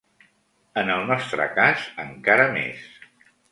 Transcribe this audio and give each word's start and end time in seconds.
En 0.81 0.89
el 0.93 1.03
nostre 1.09 1.47
cas, 1.59 1.85
encara 2.07 2.51
més. 2.59 2.91